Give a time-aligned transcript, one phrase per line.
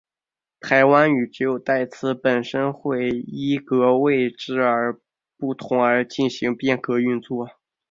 [0.59, 4.59] 排湾语只有代词本身会依格位之
[5.37, 7.47] 不同而进行变格运作。